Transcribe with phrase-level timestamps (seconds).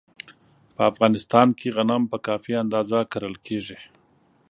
[0.75, 3.79] په افغانستان کې غنم په کافي اندازه کرل کېږي.